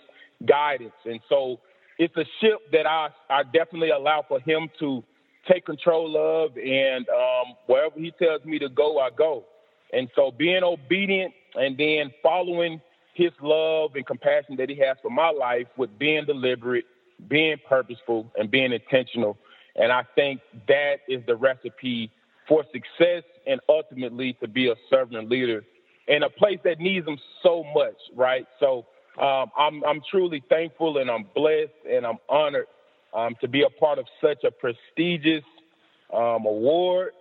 guidance. 0.48 0.94
And 1.06 1.20
so, 1.28 1.60
it's 1.98 2.16
a 2.16 2.26
ship 2.42 2.60
that 2.74 2.86
I 2.86 3.10
I 3.28 3.42
definitely 3.42 3.90
allow 3.90 4.24
for 4.28 4.40
Him 4.40 4.70
to 4.80 5.04
take 5.52 5.66
control 5.66 6.16
of, 6.16 6.56
and 6.58 7.10
um, 7.10 7.56
wherever 7.66 8.00
He 8.00 8.12
tells 8.22 8.46
me 8.46 8.60
to 8.60 8.70
go, 8.70 9.00
I 9.00 9.10
go. 9.10 9.46
And 9.94 10.10
so 10.16 10.32
being 10.32 10.64
obedient 10.64 11.34
and 11.56 11.78
then 11.78 12.12
following 12.22 12.82
his 13.14 13.32
love 13.42 13.92
and 13.96 14.06
compassion 14.06 14.56
that 14.58 14.70
he 14.70 14.76
has 14.78 14.98
for 15.02 15.12
my 15.12 15.30
life 15.30 15.68
with 15.78 15.98
being 16.00 16.26
deliberate, 16.26 16.86
being 17.28 17.58
purposeful, 17.68 18.32
and 18.38 18.50
being 18.50 18.74
intentional. 18.74 19.38
And 19.76 19.92
I 19.92 20.04
think 20.16 20.42
that 20.68 20.98
is 21.08 21.24
the 21.28 21.36
recipe 21.36 22.12
for 22.48 22.64
success 22.72 23.24
and 23.48 23.60
ultimately 23.70 24.34
to 24.42 24.48
be 24.48 24.70
a 24.70 24.76
servant 24.90 25.30
leader 25.30 25.64
in 26.08 26.24
a 26.24 26.30
place 26.30 26.60
that 26.64 26.80
needs 26.80 27.06
them 27.06 27.18
so 27.42 27.64
much, 27.74 27.96
right? 28.16 28.46
So 28.60 28.86
um, 29.22 29.52
I'm, 29.58 29.84
I'm 29.86 30.02
truly 30.10 30.44
thankful 30.50 30.98
and 30.98 31.10
I'm 31.10 31.26
blessed 31.36 31.72
and 31.90 32.06
I'm 32.06 32.18
honored 32.28 32.68
um, 33.14 33.36
to 33.42 33.48
be 33.48 33.64
a 33.64 33.70
part 33.70 34.00
of 34.00 34.06
such 34.22 34.44
a 34.44 34.52
prestigious 34.52 35.44
um, 36.14 36.46
award. 36.46 37.12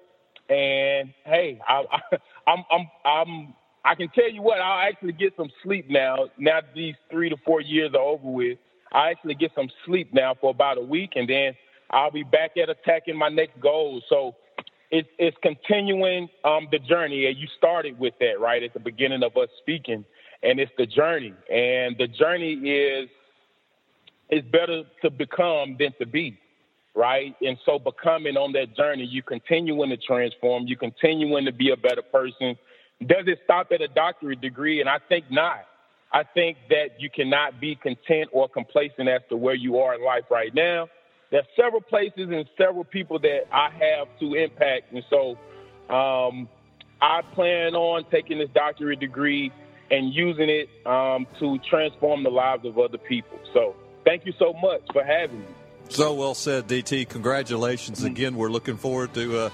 And 0.48 1.12
hey, 1.24 1.60
I, 1.66 1.84
I, 1.92 2.16
I'm, 2.46 2.64
I'm, 2.70 2.90
I'm, 3.04 3.54
I 3.84 3.94
can 3.94 4.08
tell 4.10 4.30
you 4.30 4.42
what, 4.42 4.60
I'll 4.60 4.88
actually 4.88 5.12
get 5.12 5.34
some 5.36 5.50
sleep 5.62 5.86
now. 5.88 6.28
Now 6.38 6.60
these 6.74 6.94
three 7.10 7.28
to 7.28 7.36
four 7.44 7.60
years 7.60 7.92
are 7.94 8.00
over 8.00 8.30
with, 8.30 8.58
I 8.92 9.10
actually 9.10 9.34
get 9.34 9.52
some 9.54 9.68
sleep 9.86 10.12
now 10.12 10.34
for 10.40 10.50
about 10.50 10.78
a 10.78 10.82
week, 10.82 11.12
and 11.16 11.28
then 11.28 11.54
I'll 11.90 12.10
be 12.10 12.22
back 12.22 12.52
at 12.62 12.68
attacking 12.68 13.16
my 13.16 13.28
next 13.28 13.58
goal. 13.60 14.02
So 14.08 14.34
it's, 14.90 15.08
it's 15.18 15.36
continuing 15.42 16.28
um, 16.44 16.68
the 16.70 16.78
journey. 16.78 17.26
And 17.26 17.36
you 17.36 17.46
started 17.56 17.98
with 17.98 18.14
that 18.20 18.38
right 18.38 18.62
at 18.62 18.74
the 18.74 18.80
beginning 18.80 19.22
of 19.22 19.36
us 19.36 19.48
speaking, 19.58 20.04
and 20.42 20.60
it's 20.60 20.72
the 20.76 20.86
journey. 20.86 21.34
And 21.50 21.96
the 21.98 22.06
journey 22.06 22.52
is 22.52 23.08
it's 24.28 24.46
better 24.48 24.82
to 25.02 25.10
become 25.10 25.76
than 25.78 25.92
to 25.98 26.06
be 26.06 26.38
right? 26.94 27.34
And 27.40 27.56
so 27.64 27.78
becoming 27.78 28.36
on 28.36 28.52
that 28.52 28.76
journey, 28.76 29.04
you 29.04 29.22
continuing 29.22 29.90
to 29.90 29.96
transform, 29.96 30.66
you 30.66 30.76
continuing 30.76 31.44
to 31.46 31.52
be 31.52 31.70
a 31.70 31.76
better 31.76 32.02
person. 32.02 32.56
Does 33.00 33.24
it 33.26 33.38
stop 33.44 33.68
at 33.72 33.80
a 33.80 33.88
doctorate 33.88 34.40
degree? 34.40 34.80
And 34.80 34.88
I 34.88 34.98
think 35.08 35.26
not. 35.30 35.64
I 36.12 36.24
think 36.34 36.58
that 36.68 37.00
you 37.00 37.08
cannot 37.08 37.60
be 37.60 37.74
content 37.74 38.28
or 38.32 38.48
complacent 38.48 39.08
as 39.08 39.22
to 39.30 39.36
where 39.36 39.54
you 39.54 39.78
are 39.78 39.94
in 39.94 40.04
life 40.04 40.24
right 40.30 40.54
now. 40.54 40.88
There's 41.30 41.46
several 41.56 41.80
places 41.80 42.28
and 42.30 42.44
several 42.58 42.84
people 42.84 43.18
that 43.20 43.44
I 43.50 43.70
have 43.70 44.08
to 44.20 44.34
impact. 44.34 44.92
And 44.92 45.02
so 45.08 45.30
um, 45.92 46.48
I 47.00 47.22
plan 47.34 47.74
on 47.74 48.04
taking 48.10 48.38
this 48.38 48.50
doctorate 48.54 49.00
degree 49.00 49.50
and 49.90 50.12
using 50.12 50.50
it 50.50 50.68
um, 50.86 51.26
to 51.40 51.58
transform 51.70 52.22
the 52.22 52.30
lives 52.30 52.66
of 52.66 52.78
other 52.78 52.98
people. 52.98 53.38
So 53.54 53.74
thank 54.04 54.26
you 54.26 54.34
so 54.38 54.52
much 54.52 54.82
for 54.92 55.02
having 55.02 55.40
me. 55.40 55.46
So 55.88 56.14
well 56.14 56.34
said, 56.34 56.66
DT. 56.68 57.08
Congratulations 57.08 57.98
mm-hmm. 57.98 58.06
again. 58.08 58.36
We're 58.36 58.50
looking 58.50 58.76
forward 58.76 59.14
to. 59.14 59.38
Uh, 59.38 59.50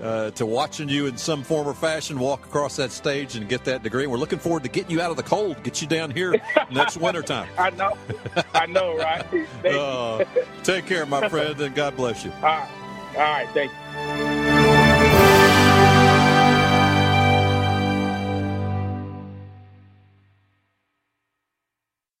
uh, 0.00 0.30
to 0.32 0.46
watching 0.46 0.88
you 0.88 1.06
in 1.06 1.16
some 1.16 1.42
form 1.42 1.66
or 1.66 1.74
fashion 1.74 2.18
walk 2.18 2.46
across 2.46 2.76
that 2.76 2.92
stage 2.92 3.34
and 3.34 3.48
get 3.48 3.64
that 3.64 3.82
degree. 3.82 4.06
We're 4.06 4.18
looking 4.18 4.38
forward 4.38 4.62
to 4.62 4.68
getting 4.68 4.92
you 4.92 5.00
out 5.00 5.10
of 5.10 5.16
the 5.16 5.22
cold, 5.24 5.60
get 5.64 5.82
you 5.82 5.88
down 5.88 6.10
here 6.10 6.36
next 6.70 6.96
winter 6.98 7.22
time. 7.22 7.48
I 7.58 7.70
know, 7.70 7.96
I 8.54 8.66
know, 8.66 8.96
right? 8.96 9.26
Uh, 9.64 10.24
take 10.62 10.86
care, 10.86 11.04
my 11.04 11.28
friend, 11.30 11.60
and 11.60 11.74
God 11.74 11.96
bless 11.96 12.24
you. 12.24 12.32
All 12.36 12.42
right, 12.42 12.68
all 13.14 13.20
right, 13.22 13.48
thank 13.50 13.72
you. 13.72 14.27